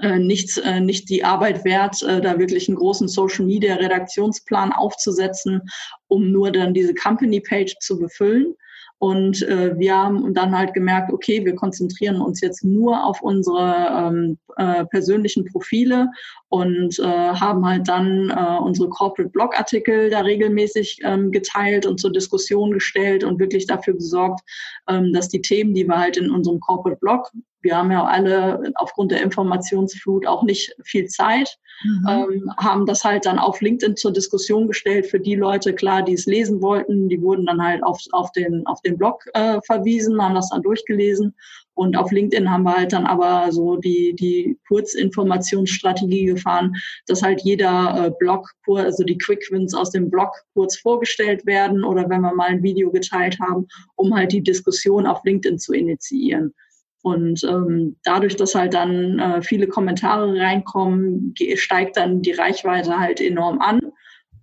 [0.00, 4.72] äh, nichts, äh, nicht die Arbeit wert, äh, da wirklich einen großen Social Media Redaktionsplan
[4.72, 5.62] aufzusetzen,
[6.08, 8.54] um nur dann diese Company Page zu befüllen.
[8.98, 13.88] Und äh, wir haben dann halt gemerkt, okay, wir konzentrieren uns jetzt nur auf unsere
[13.92, 16.08] ähm, äh, persönlichen Profile
[16.54, 21.98] und äh, haben halt dann äh, unsere Corporate Blog Artikel da regelmäßig ähm, geteilt und
[21.98, 24.40] zur Diskussion gestellt und wirklich dafür gesorgt,
[24.88, 27.32] ähm, dass die Themen, die wir halt in unserem Corporate Blog
[27.64, 32.06] wir haben ja alle aufgrund der Informationsflut auch nicht viel Zeit, mhm.
[32.08, 36.12] ähm, haben das halt dann auf LinkedIn zur Diskussion gestellt für die Leute, klar, die
[36.12, 40.22] es lesen wollten, die wurden dann halt auf, auf, den, auf den Blog äh, verwiesen,
[40.22, 41.34] haben das dann durchgelesen
[41.74, 46.74] und auf LinkedIn haben wir halt dann aber so die, die Kurzinformationsstrategie gefahren,
[47.06, 51.84] dass halt jeder äh, Blog, also die Quick Wins aus dem Blog kurz vorgestellt werden
[51.84, 55.72] oder wenn wir mal ein Video geteilt haben, um halt die Diskussion auf LinkedIn zu
[55.72, 56.54] initiieren.
[57.02, 63.20] Und ähm, dadurch, dass halt dann äh, viele Kommentare reinkommen, steigt dann die Reichweite halt
[63.20, 63.80] enorm an.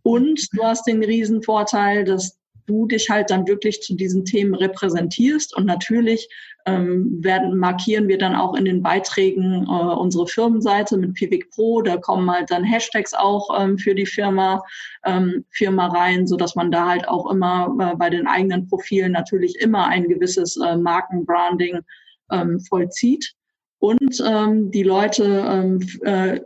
[0.04, 4.54] Und du hast den riesen Vorteil, dass du dich halt dann wirklich zu diesen Themen
[4.54, 5.56] repräsentierst.
[5.56, 6.30] Und natürlich
[6.66, 11.82] ähm, werden, markieren wir dann auch in den Beiträgen äh, unsere Firmenseite mit Pivik Pro.
[11.82, 14.64] Da kommen halt dann Hashtags auch ähm, für die Firma,
[15.06, 19.60] ähm, Firma rein, so man da halt auch immer äh, bei den eigenen Profilen natürlich
[19.60, 21.80] immer ein gewisses äh, Markenbranding
[22.32, 23.34] ähm, vollzieht.
[23.80, 26.40] Und ähm, die Leute ähm, äh,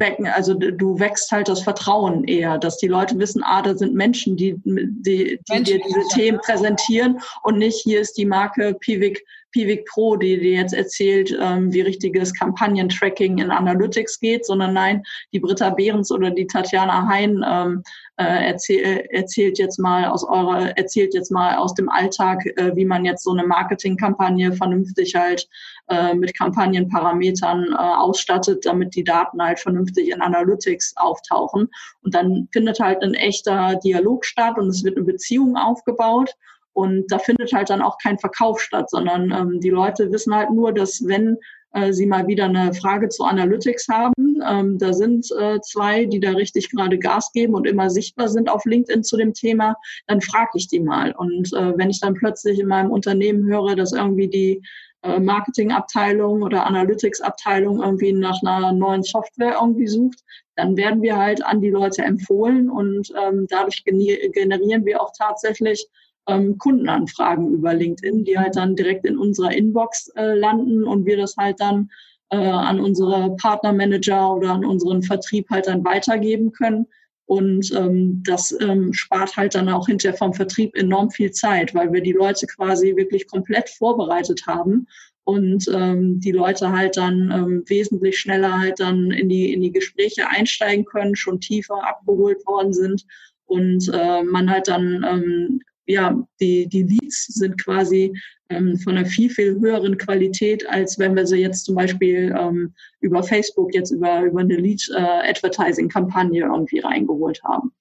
[0.00, 3.94] wecken, also du wächst halt das Vertrauen eher, dass die Leute wissen, ah, da sind
[3.94, 8.74] Menschen, die, die, die Menschen, dir diese Themen präsentieren und nicht, hier ist die Marke
[8.74, 14.74] Pivik, Pivik Pro, die dir jetzt erzählt, ähm, wie richtiges Kampagnentracking in Analytics geht, sondern
[14.74, 17.82] nein, die Britta Behrens oder die Tatjana Hein ähm,
[18.16, 22.84] äh, erzähl, erzählt jetzt mal aus eurer, erzählt jetzt mal aus dem Alltag, äh, wie
[22.84, 25.48] man jetzt so eine Marketingkampagne vernünftig halt
[25.90, 31.68] äh, mit Kampagnenparametern äh, ausstattet, damit die Daten halt vernünftig in Analytics auftauchen.
[32.02, 36.34] Und dann findet halt ein echter Dialog statt und es wird eine Beziehung aufgebaut.
[36.72, 40.50] Und da findet halt dann auch kein Verkauf statt, sondern ähm, die Leute wissen halt
[40.50, 41.36] nur, dass wenn
[41.72, 46.20] äh, sie mal wieder eine Frage zu Analytics haben, ähm, da sind äh, zwei, die
[46.20, 49.76] da richtig gerade Gas geben und immer sichtbar sind auf LinkedIn zu dem Thema,
[50.06, 51.12] dann frage ich die mal.
[51.12, 54.62] Und äh, wenn ich dann plötzlich in meinem Unternehmen höre, dass irgendwie die
[55.02, 60.20] Marketingabteilung oder Analytics-Abteilung irgendwie nach einer neuen Software irgendwie sucht,
[60.56, 65.86] dann werden wir halt an die Leute empfohlen und ähm, dadurch generieren wir auch tatsächlich
[66.26, 71.16] ähm, Kundenanfragen über LinkedIn, die halt dann direkt in unserer Inbox äh, landen und wir
[71.16, 71.90] das halt dann
[72.30, 76.86] äh, an unsere Partnermanager oder an unseren Vertrieb halt dann weitergeben können.
[77.30, 81.92] Und ähm, das ähm, spart halt dann auch hinterher vom Vertrieb enorm viel Zeit, weil
[81.92, 84.88] wir die Leute quasi wirklich komplett vorbereitet haben
[85.22, 89.70] und ähm, die Leute halt dann ähm, wesentlich schneller halt dann in die, in die
[89.70, 93.06] Gespräche einsteigen können, schon tiefer abgeholt worden sind.
[93.44, 98.12] Und äh, man halt dann ähm, ja, die, die Leads sind quasi
[98.50, 102.74] ähm, von einer viel, viel höheren Qualität, als wenn wir sie jetzt zum Beispiel ähm,
[103.00, 107.72] über Facebook jetzt über, über eine Lead-Advertising-Kampagne äh, irgendwie reingeholt haben.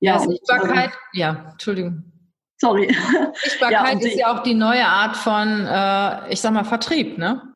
[0.00, 2.04] Ja, Sichtbarkeit, und, äh, ja, Entschuldigung.
[2.58, 2.94] Sorry.
[3.34, 7.53] Sichtbarkeit ja, ist ja auch die neue Art von, äh, ich sag mal, Vertrieb, ne?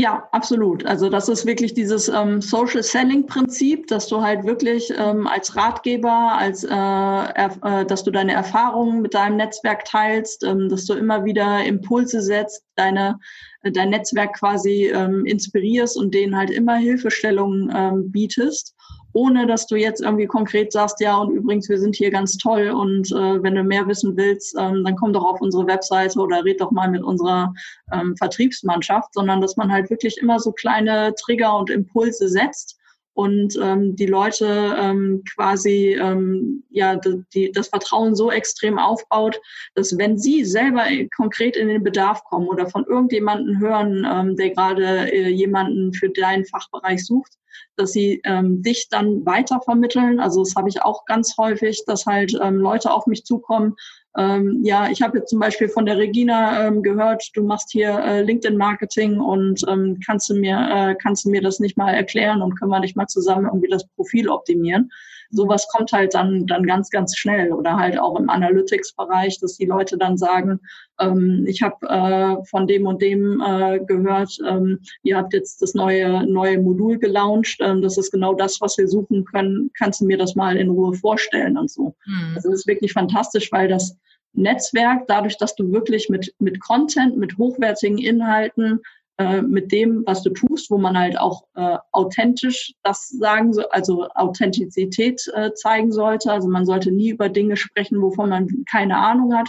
[0.00, 0.86] Ja, absolut.
[0.86, 5.56] Also das ist wirklich dieses ähm, Social Selling Prinzip, dass du halt wirklich ähm, als
[5.56, 10.94] Ratgeber, als äh, äh, dass du deine Erfahrungen mit deinem Netzwerk teilst, ähm, dass du
[10.94, 13.18] immer wieder Impulse setzt, deine
[13.64, 18.76] dein Netzwerk quasi ähm, inspirierst und denen halt immer Hilfestellungen ähm, bietest
[19.18, 22.68] ohne dass du jetzt irgendwie konkret sagst, ja, und übrigens, wir sind hier ganz toll
[22.68, 26.44] und äh, wenn du mehr wissen willst, ähm, dann komm doch auf unsere Webseite oder
[26.44, 27.52] red doch mal mit unserer
[27.92, 32.78] ähm, Vertriebsmannschaft, sondern dass man halt wirklich immer so kleine Trigger und Impulse setzt
[33.14, 36.94] und ähm, die Leute ähm, quasi ähm, ja
[37.34, 39.40] die, das Vertrauen so extrem aufbaut,
[39.74, 40.84] dass wenn sie selber
[41.16, 46.10] konkret in den Bedarf kommen oder von irgendjemanden hören, ähm, der gerade äh, jemanden für
[46.10, 47.32] deinen Fachbereich sucht,
[47.76, 50.20] dass sie ähm, dich dann weitervermitteln.
[50.20, 53.74] Also das habe ich auch ganz häufig, dass halt ähm, Leute auf mich zukommen
[54.18, 57.96] ähm, ja, ich habe jetzt zum Beispiel von der Regina ähm, gehört, du machst hier
[58.00, 62.42] äh, LinkedIn-Marketing und ähm, kannst du mir äh, kannst du mir das nicht mal erklären
[62.42, 64.90] und können wir nicht mal zusammen irgendwie das Profil optimieren?
[65.30, 69.66] Sowas kommt halt dann dann ganz ganz schnell oder halt auch im Analytics-Bereich, dass die
[69.66, 70.58] Leute dann sagen,
[71.00, 75.74] ähm, ich habe äh, von dem und dem äh, gehört, ähm, ihr habt jetzt das
[75.74, 79.70] neue neue Modul gelauncht, ähm, das ist genau das, was wir suchen können.
[79.78, 81.94] Kannst du mir das mal in Ruhe vorstellen und so?
[82.06, 82.32] Mhm.
[82.34, 83.96] Also das ist wirklich fantastisch, weil das
[84.32, 88.80] Netzwerk, dadurch, dass du wirklich mit, mit Content, mit hochwertigen Inhalten,
[89.18, 93.66] äh, mit dem, was du tust, wo man halt auch äh, authentisch das sagen soll,
[93.70, 96.30] also Authentizität äh, zeigen sollte.
[96.30, 99.48] Also man sollte nie über Dinge sprechen, wovon man keine Ahnung hat,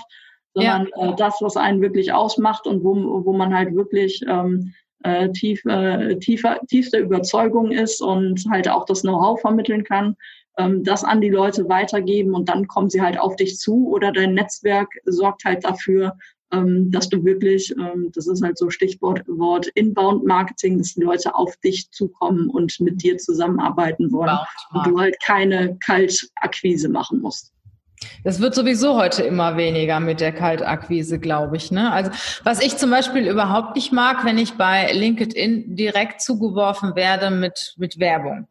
[0.53, 1.11] sondern ja.
[1.11, 5.63] äh, das, was einen wirklich ausmacht und wo, wo man halt wirklich ähm, äh, tief,
[5.65, 10.15] äh, tiefer, tiefste Überzeugung ist und halt auch das Know-how vermitteln kann
[10.59, 14.11] ähm, das an die Leute weitergeben und dann kommen sie halt auf dich zu oder
[14.11, 16.17] dein Netzwerk sorgt halt dafür,
[16.51, 21.01] ähm, dass du wirklich, ähm, das ist halt so Stichwort Wort Inbound Marketing, dass die
[21.01, 24.37] Leute auf dich zukommen und mit dir zusammenarbeiten wollen
[24.73, 27.53] und du halt keine Kaltakquise machen musst.
[28.23, 31.71] Das wird sowieso heute immer weniger mit der Kaltakquise, glaube ich.
[31.71, 31.91] Ne?
[31.91, 32.11] Also
[32.43, 37.75] was ich zum Beispiel überhaupt nicht mag, wenn ich bei LinkedIn direkt zugeworfen werde mit,
[37.77, 38.47] mit Werbung.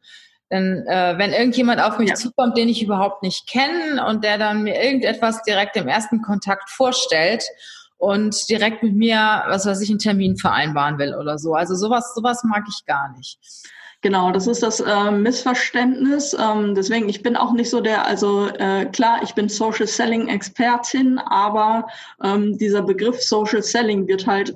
[0.50, 2.14] Denn äh, wenn irgendjemand auf mich ja.
[2.14, 6.70] zukommt, den ich überhaupt nicht kenne und der dann mir irgendetwas direkt im ersten Kontakt
[6.70, 7.44] vorstellt
[7.98, 11.54] und direkt mit mir, was weiß ich, einen Termin vereinbaren will oder so.
[11.54, 13.38] Also sowas, sowas mag ich gar nicht.
[14.00, 16.36] Genau, das ist das äh, Missverständnis.
[16.38, 20.28] Ähm, deswegen, ich bin auch nicht so der, also äh, klar, ich bin Social Selling
[20.28, 21.88] Expertin, aber
[22.22, 24.54] ähm, dieser Begriff Social Selling wird halt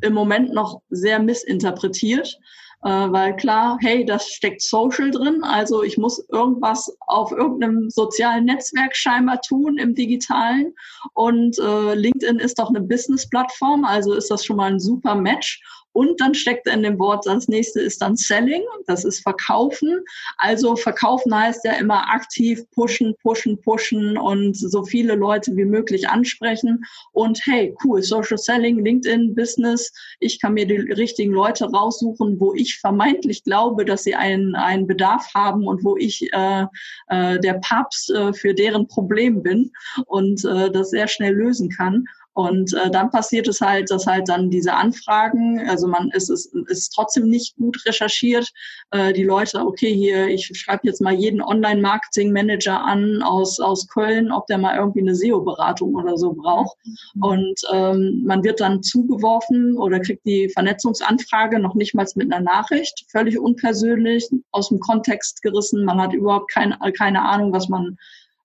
[0.00, 2.38] im Moment noch sehr missinterpretiert.
[2.84, 8.44] Äh, weil klar, hey, das steckt Social drin, also ich muss irgendwas auf irgendeinem sozialen
[8.44, 10.72] Netzwerk scheinbar tun im digitalen
[11.14, 15.60] und äh, LinkedIn ist doch eine Business-Plattform, also ist das schon mal ein super Match
[15.98, 20.04] und dann steckt in dem Wort, das nächste ist dann Selling, das ist Verkaufen.
[20.36, 26.08] Also Verkaufen heißt ja immer aktiv pushen, pushen, pushen und so viele Leute wie möglich
[26.08, 26.84] ansprechen.
[27.10, 32.54] Und hey, cool, Social Selling, LinkedIn, Business, ich kann mir die richtigen Leute raussuchen, wo
[32.54, 36.66] ich vermeintlich glaube, dass sie einen, einen Bedarf haben und wo ich äh,
[37.08, 39.72] äh, der Papst äh, für deren Problem bin
[40.06, 42.04] und äh, das sehr schnell lösen kann.
[42.34, 46.38] Und äh, dann passiert es halt, dass halt dann diese Anfragen, also man ist es
[46.46, 48.50] ist, ist trotzdem nicht gut recherchiert.
[48.90, 54.30] Äh, die Leute, okay, hier, ich schreibe jetzt mal jeden Online-Marketing-Manager an aus, aus Köln,
[54.30, 56.76] ob der mal irgendwie eine SEO-Beratung oder so braucht.
[57.14, 57.22] Mhm.
[57.22, 62.42] Und ähm, man wird dann zugeworfen oder kriegt die Vernetzungsanfrage noch nicht mal mit einer
[62.42, 65.84] Nachricht, völlig unpersönlich, aus dem Kontext gerissen.
[65.84, 67.98] Man hat überhaupt kein, keine Ahnung, was man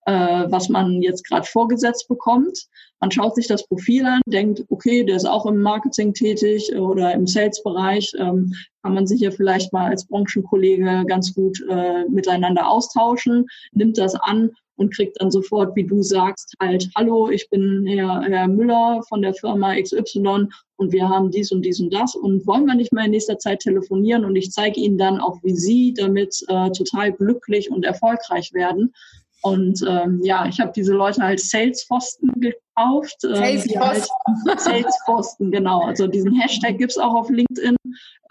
[0.05, 2.67] äh, was man jetzt gerade vorgesetzt bekommt.
[2.99, 7.13] Man schaut sich das Profil an, denkt, okay, der ist auch im Marketing tätig oder
[7.13, 12.67] im Sales-Bereich, ähm, kann man sich ja vielleicht mal als Branchenkollege ganz gut äh, miteinander
[12.67, 17.85] austauschen, nimmt das an und kriegt dann sofort, wie du sagst, halt, hallo, ich bin
[17.87, 22.15] Herr, Herr Müller von der Firma XY und wir haben dies und dies und das
[22.15, 25.37] und wollen wir nicht mal in nächster Zeit telefonieren und ich zeige Ihnen dann auch,
[25.43, 28.93] wie Sie damit äh, total glücklich und erfolgreich werden.
[29.43, 33.17] Und ähm, ja, ich habe diese Leute halt Salesforsten gekauft.
[33.25, 35.47] Ähm, Salesforsten.
[35.47, 35.81] Halt, genau.
[35.81, 37.75] Also diesen Hashtag gibt's auch auf LinkedIn.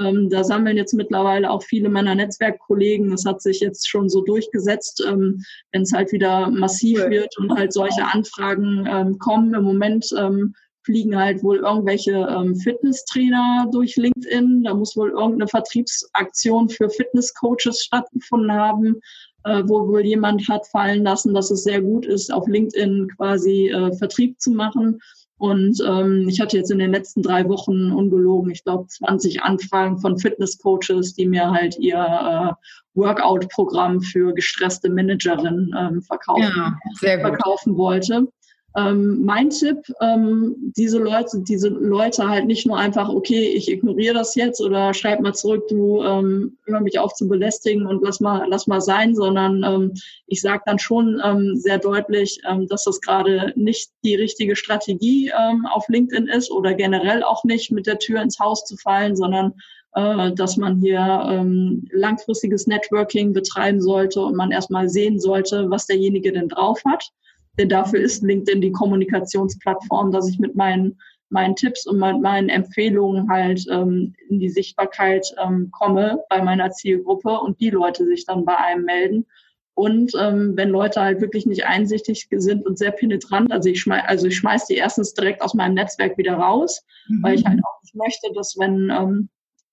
[0.00, 3.10] Ähm, da sammeln jetzt mittlerweile auch viele meiner Netzwerkkollegen.
[3.10, 7.10] Das hat sich jetzt schon so durchgesetzt, ähm, wenn es halt wieder massiv cool.
[7.10, 9.52] wird und halt solche Anfragen ähm, kommen.
[9.52, 14.64] Im Moment ähm, fliegen halt wohl irgendwelche ähm, Fitnesstrainer durch LinkedIn.
[14.64, 19.02] Da muss wohl irgendeine Vertriebsaktion für Fitnesscoaches stattgefunden haben
[19.44, 23.68] äh, wo wohl jemand hat fallen lassen, dass es sehr gut ist, auf LinkedIn quasi
[23.68, 25.00] äh, Vertrieb zu machen.
[25.38, 29.98] Und ähm, ich hatte jetzt in den letzten drei Wochen ungelogen, ich glaube, 20 Anfragen
[29.98, 32.52] von Fitnesscoaches, die mir halt ihr äh,
[32.94, 38.28] Workout-Programm für gestresste Managerinnen ähm, verkaufen, ja, verkaufen wollte.
[38.74, 44.14] Ähm, mein Tipp, ähm, diese Leute, diese Leute halt nicht nur einfach, okay, ich ignoriere
[44.14, 48.20] das jetzt oder schreib mal zurück, du ähm, hör mich auf zu belästigen und lass
[48.20, 49.92] mal, lass mal sein, sondern ähm,
[50.26, 55.30] ich sage dann schon ähm, sehr deutlich, ähm, dass das gerade nicht die richtige Strategie
[55.38, 59.16] ähm, auf LinkedIn ist oder generell auch nicht mit der Tür ins Haus zu fallen,
[59.16, 59.52] sondern
[59.94, 65.86] äh, dass man hier ähm, langfristiges Networking betreiben sollte und man erstmal sehen sollte, was
[65.86, 67.12] derjenige denn drauf hat
[67.58, 70.98] denn dafür ist LinkedIn die Kommunikationsplattform, dass ich mit meinen,
[71.28, 76.70] meinen Tipps und mit meinen Empfehlungen halt ähm, in die Sichtbarkeit ähm, komme bei meiner
[76.70, 79.26] Zielgruppe und die Leute sich dann bei einem melden.
[79.74, 84.02] Und ähm, wenn Leute halt wirklich nicht einsichtig sind und sehr penetrant, also ich schmeiß,
[84.06, 87.22] also ich schmeiß die erstens direkt aus meinem Netzwerk wieder raus, mhm.
[87.22, 89.28] weil ich halt auch nicht möchte, dass wenn ähm,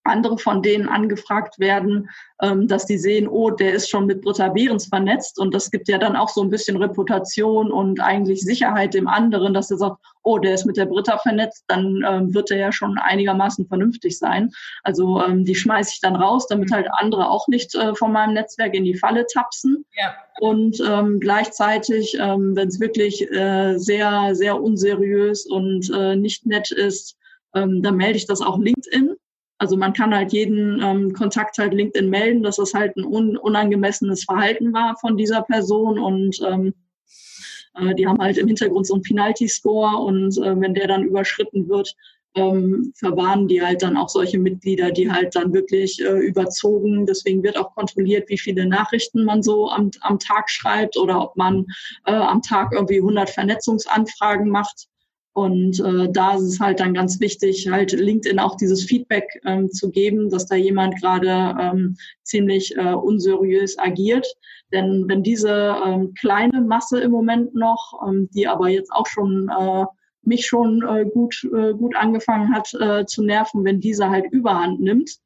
[0.10, 2.10] andere von denen angefragt werden,
[2.42, 5.88] ähm, dass die sehen, oh, der ist schon mit Britta Behrens vernetzt und das gibt
[5.88, 9.98] ja dann auch so ein bisschen Reputation und eigentlich Sicherheit dem anderen, dass er sagt,
[10.24, 14.18] oh, der ist mit der Britta vernetzt, dann ähm, wird er ja schon einigermaßen vernünftig
[14.18, 14.52] sein.
[14.84, 18.34] Also ähm, die schmeiße ich dann raus, damit halt andere auch nicht äh, von meinem
[18.34, 19.86] Netzwerk in die Falle tapsen.
[19.98, 20.16] Ja.
[20.40, 26.72] Und ähm, gleichzeitig, ähm, wenn es wirklich äh, sehr, sehr unseriös und äh, nicht nett
[26.72, 27.18] ist,
[27.54, 29.16] ähm, dann melde ich das auch LinkedIn.
[29.60, 33.38] Also man kann halt jeden ähm, Kontakt halt LinkedIn melden, dass das halt ein un
[33.38, 36.74] unangemessenes Verhalten war von dieser Person und ähm,
[37.76, 41.68] äh, die haben halt im Hintergrund so einen Penalty-Score und äh, wenn der dann überschritten
[41.68, 41.94] wird,
[42.36, 47.06] ähm, verwarnen die halt dann auch solche Mitglieder, die halt dann wirklich äh, überzogen.
[47.06, 51.36] Deswegen wird auch kontrolliert, wie viele Nachrichten man so am, am Tag schreibt oder ob
[51.36, 51.66] man
[52.06, 54.88] äh, am Tag irgendwie 100 Vernetzungsanfragen macht.
[55.40, 59.72] Und äh, da ist es halt dann ganz wichtig, halt LinkedIn auch dieses Feedback ähm,
[59.72, 64.28] zu geben, dass da jemand gerade ähm, ziemlich äh, unseriös agiert.
[64.74, 69.50] Denn wenn diese ähm, kleine Masse im Moment noch, ähm, die aber jetzt auch schon
[69.58, 69.86] äh,
[70.24, 74.82] mich schon äh, gut, äh, gut angefangen hat äh, zu nerven, wenn diese halt überhand
[74.82, 75.20] nimmt,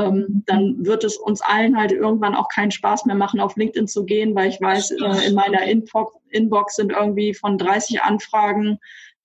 [0.00, 3.86] ähm, dann wird es uns allen halt irgendwann auch keinen Spaß mehr machen, auf LinkedIn
[3.86, 8.80] zu gehen, weil ich weiß, äh, in meiner Inbox, Inbox sind irgendwie von 30 Anfragen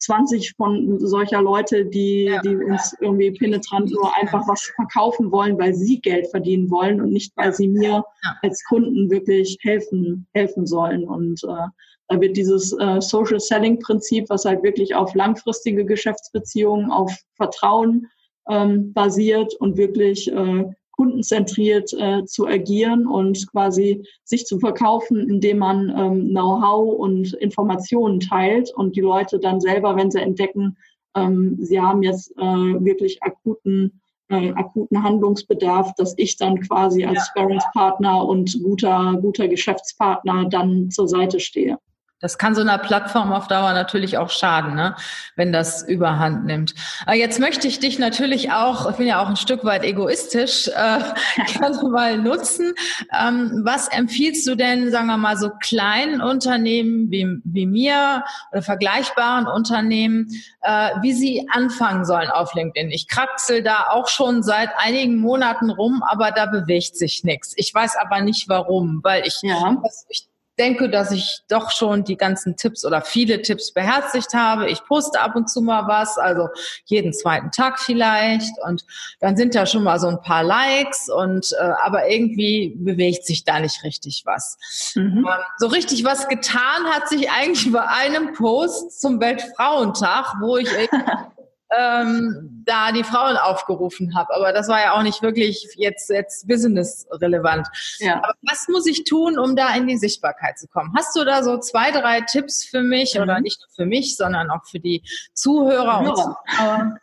[0.05, 2.41] 20 von solcher Leute, die, ja.
[2.41, 7.11] die uns irgendwie penetrant nur einfach was verkaufen wollen, weil sie Geld verdienen wollen und
[7.11, 8.37] nicht, weil sie mir ja.
[8.41, 11.05] als Kunden wirklich helfen, helfen sollen.
[11.05, 11.67] Und äh,
[12.07, 18.07] da wird dieses äh, Social Selling Prinzip, was halt wirklich auf langfristige Geschäftsbeziehungen, auf Vertrauen
[18.49, 20.65] ähm, basiert und wirklich äh,
[20.95, 28.19] kundenzentriert äh, zu agieren und quasi sich zu verkaufen, indem man ähm, Know-how und Informationen
[28.19, 30.77] teilt und die Leute dann selber, wenn sie entdecken,
[31.15, 37.19] ähm, sie haben jetzt äh, wirklich akuten äh, akuten Handlungsbedarf, dass ich dann quasi als
[37.19, 37.25] ja.
[37.25, 41.77] Sparringspartner und guter guter Geschäftspartner dann zur Seite stehe.
[42.21, 44.95] Das kann so einer Plattform auf Dauer natürlich auch schaden, ne?
[45.35, 46.73] wenn das überhand nimmt.
[47.05, 50.69] Aber jetzt möchte ich dich natürlich auch, ich bin ja auch ein Stück weit egoistisch,
[50.69, 50.99] äh,
[51.59, 52.73] gerne mal nutzen.
[53.19, 58.61] Ähm, was empfiehlst du denn, sagen wir mal, so kleinen Unternehmen wie, wie mir oder
[58.61, 60.29] vergleichbaren Unternehmen,
[60.61, 62.91] äh, wie sie anfangen sollen auf LinkedIn?
[62.91, 67.53] Ich kraxel da auch schon seit einigen Monaten rum, aber da bewegt sich nichts.
[67.57, 69.75] Ich weiß aber nicht warum, weil ich, ja.
[70.07, 74.69] ich denke, dass ich doch schon die ganzen Tipps oder viele Tipps beherzigt habe.
[74.69, 76.49] Ich poste ab und zu mal was, also
[76.85, 78.51] jeden zweiten Tag vielleicht.
[78.65, 78.85] Und
[79.19, 83.43] dann sind da schon mal so ein paar Likes und äh, aber irgendwie bewegt sich
[83.43, 84.57] da nicht richtig was.
[84.95, 85.25] Mhm.
[85.27, 90.69] Ähm, so richtig was getan hat sich eigentlich bei einem Post zum Weltfrauentag, wo ich
[91.77, 94.33] ähm, da die Frauen aufgerufen habe.
[94.35, 97.67] Aber das war ja auch nicht wirklich jetzt, jetzt business-relevant.
[97.99, 98.17] Ja.
[98.17, 100.93] Aber was muss ich tun, um da in die Sichtbarkeit zu kommen?
[100.95, 103.21] Hast du da so zwei, drei Tipps für mich mhm.
[103.21, 105.03] oder nicht nur für mich, sondern auch für die
[105.33, 106.97] Zuhörer und Zuhörer,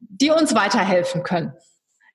[0.00, 1.52] die uns weiterhelfen können?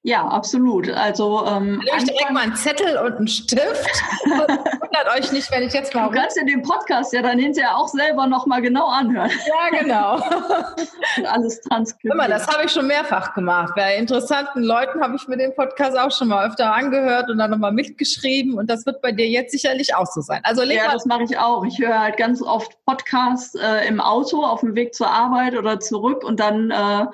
[0.03, 0.89] Ja, absolut.
[0.89, 4.03] Also ähm, ich direkt mal einen Zettel und einen Stift.
[4.25, 6.09] Wundert euch nicht, wenn ich jetzt mal.
[6.09, 9.29] Du kannst dir den Podcast ja dann hinterher auch selber noch mal genau anhören.
[9.47, 10.15] Ja, genau.
[11.17, 12.17] und alles transkribieren.
[12.17, 13.73] Guck mal, das habe ich schon mehrfach gemacht.
[13.75, 17.51] Bei interessanten Leuten habe ich mir den Podcast auch schon mal öfter angehört und dann
[17.51, 18.57] nochmal mitgeschrieben.
[18.57, 20.41] Und das wird bei dir jetzt sicherlich auch so sein.
[20.43, 21.63] Also ja, das mache ich auch.
[21.63, 25.79] Ich höre halt ganz oft Podcasts äh, im Auto auf dem Weg zur Arbeit oder
[25.79, 27.05] zurück und dann äh,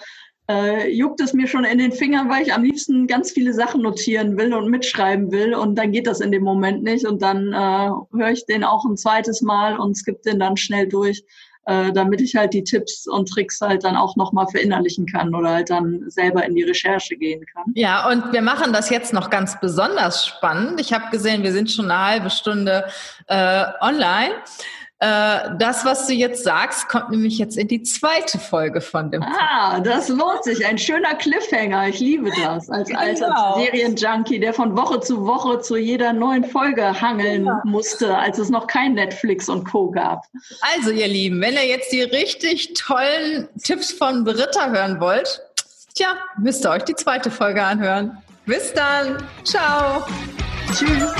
[0.50, 3.82] äh, juckt es mir schon in den Fingern, weil ich am liebsten ganz viele Sachen
[3.82, 7.54] notieren will und mitschreiben will und dann geht das in dem Moment nicht und dann
[7.54, 11.24] äh, höre ich den auch ein zweites Mal und skippe den dann schnell durch,
[11.66, 15.50] äh, damit ich halt die Tipps und Tricks halt dann auch nochmal verinnerlichen kann oder
[15.50, 17.66] halt dann selber in die Recherche gehen kann.
[17.76, 20.80] Ja, und wir machen das jetzt noch ganz besonders spannend.
[20.80, 22.86] Ich habe gesehen, wir sind schon eine halbe Stunde
[23.28, 24.34] äh, online.
[25.00, 29.22] Äh, das, was du jetzt sagst, kommt nämlich jetzt in die zweite Folge von dem.
[29.22, 30.66] Ah, das lohnt sich.
[30.66, 31.90] Ein schöner Cliffhanger.
[31.90, 32.68] Ich liebe das.
[32.70, 33.00] Als genau.
[33.00, 37.62] alter Serienjunkie, der von Woche zu Woche zu jeder neuen Folge hangeln ja.
[37.64, 39.92] musste, als es noch kein Netflix und Co.
[39.92, 40.26] gab.
[40.76, 45.42] Also, ihr Lieben, wenn ihr jetzt die richtig tollen Tipps von Britta hören wollt,
[45.94, 48.18] tja, müsst ihr euch die zweite Folge anhören.
[48.48, 49.24] Bis dann.
[49.44, 50.04] Ciao.
[50.74, 51.14] Tschüss.